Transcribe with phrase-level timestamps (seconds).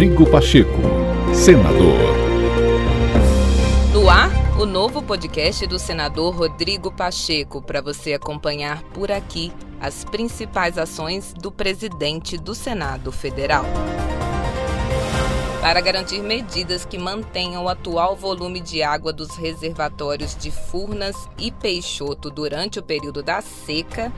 [0.00, 0.80] Rodrigo Pacheco,
[1.34, 1.98] senador.
[3.92, 10.02] No ar, o novo podcast do senador Rodrigo Pacheco, para você acompanhar por aqui as
[10.02, 13.66] principais ações do presidente do Senado Federal.
[15.60, 21.52] Para garantir medidas que mantenham o atual volume de água dos reservatórios de Furnas e
[21.52, 24.10] Peixoto durante o período da seca,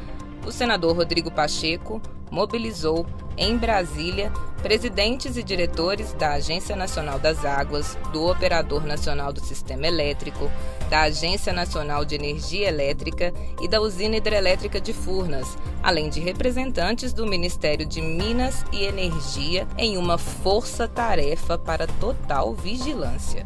[0.46, 2.00] o senador Rodrigo Pacheco
[2.32, 3.06] mobilizou
[3.36, 4.32] em Brasília
[4.62, 10.50] presidentes e diretores da Agência Nacional das Águas, do Operador Nacional do Sistema Elétrico,
[10.88, 17.12] da Agência Nacional de Energia Elétrica e da Usina Hidrelétrica de Furnas, além de representantes
[17.12, 23.44] do Ministério de Minas e Energia em uma força-tarefa para total vigilância.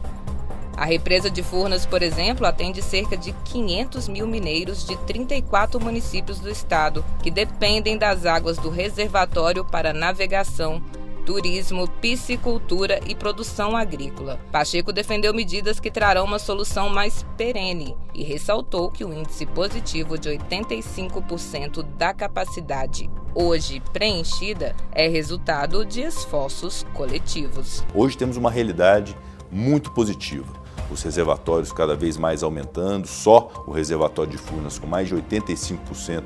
[0.77, 6.39] A represa de Furnas, por exemplo, atende cerca de 500 mil mineiros de 34 municípios
[6.39, 10.83] do estado, que dependem das águas do reservatório para navegação,
[11.25, 14.39] turismo, piscicultura e produção agrícola.
[14.53, 20.19] Pacheco defendeu medidas que trarão uma solução mais perene e ressaltou que o índice positivo
[20.19, 27.83] de 85% da capacidade hoje preenchida é resultado de esforços coletivos.
[27.95, 29.17] Hoje temos uma realidade
[29.51, 35.09] muito positiva os reservatórios cada vez mais aumentando, só o reservatório de Furnas com mais
[35.09, 36.23] de 85%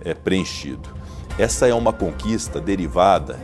[0.00, 0.88] é, preenchido.
[1.38, 3.38] Essa é uma conquista derivada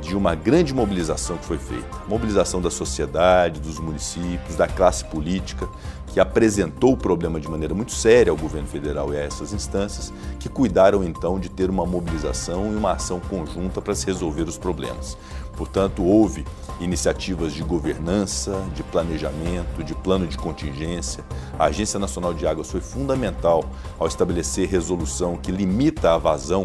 [0.00, 1.98] de uma grande mobilização que foi feita.
[2.08, 5.68] Mobilização da sociedade, dos municípios, da classe política,
[6.06, 10.12] que apresentou o problema de maneira muito séria ao governo federal e a essas instâncias,
[10.38, 14.58] que cuidaram então de ter uma mobilização e uma ação conjunta para se resolver os
[14.58, 15.16] problemas.
[15.56, 16.44] Portanto, houve
[16.80, 21.24] iniciativas de governança, de planejamento, de plano de contingência.
[21.58, 23.64] A Agência Nacional de Águas foi fundamental
[23.98, 26.64] ao estabelecer resolução que limita a vazão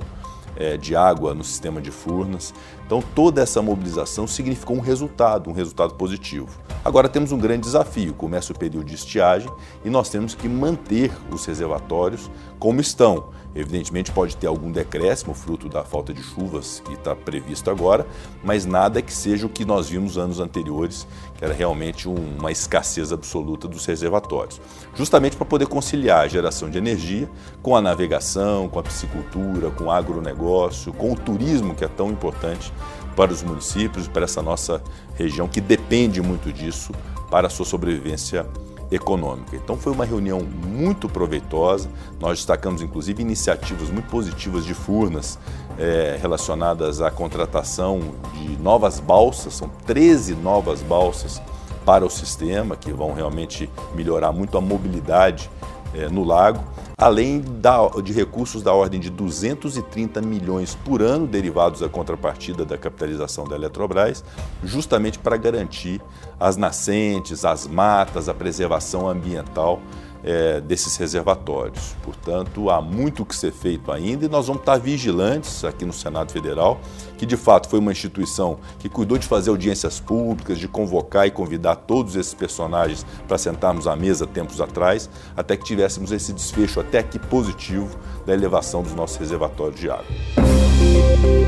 [0.56, 2.53] é, de água no sistema de Furnas.
[2.86, 6.50] Então, toda essa mobilização significou um resultado, um resultado positivo.
[6.83, 9.50] Agora temos um grande desafio: começa o período de estiagem
[9.83, 12.29] e nós temos que manter os reservatórios
[12.59, 13.29] como estão.
[13.56, 18.06] Evidentemente, pode ter algum decréscimo fruto da falta de chuvas que está previsto agora,
[18.44, 21.07] mas nada que seja o que nós vimos anos anteriores,
[21.38, 24.59] que era realmente uma escassez absoluta dos reservatórios.
[24.94, 27.29] Justamente para poder conciliar a geração de energia
[27.63, 32.12] com a navegação, com a piscicultura, com o agronegócio, com o turismo, que é tão
[32.12, 32.73] importante
[33.16, 34.81] para os municípios, para essa nossa
[35.16, 36.91] região que depende muito disso
[37.30, 38.46] para a sua sobrevivência
[38.91, 39.56] econômica.
[39.56, 41.90] Então foi uma reunião muito proveitosa.
[42.19, 45.40] Nós destacamos inclusive iniciativas muito positivas de Furnas
[45.78, 48.00] é, relacionadas à contratação
[48.34, 51.41] de novas balsas, são 13 novas balsas
[51.85, 55.50] para o sistema que vão realmente melhorar muito a mobilidade
[55.94, 56.64] é, no lago
[56.97, 62.78] além da, de recursos da ordem de 230 milhões por ano derivados da contrapartida da
[62.78, 64.23] capitalização da Eletrobras,
[64.63, 66.01] justamente para garantir
[66.39, 69.81] as nascentes, as matas, a preservação ambiental
[70.25, 71.96] é, desses reservatórios.
[72.02, 76.31] Portanto, há muito que ser feito ainda e nós vamos estar vigilantes aqui no Senado
[76.31, 76.80] Federal,
[77.18, 81.31] que de fato foi uma instituição que cuidou de fazer audiências públicas, de convocar e
[81.31, 86.80] convidar todos esses personagens para sentarmos à mesa tempos atrás, até que tivéssemos esse desfecho
[86.80, 90.06] até aqui positivo da elevação dos nossos reservatórios de água.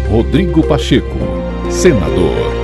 [0.09, 1.17] Rodrigo Pacheco,
[1.71, 2.56] senador.